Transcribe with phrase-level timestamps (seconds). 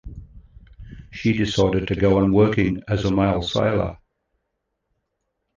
[1.11, 3.99] She decided to go on working as a male sailor.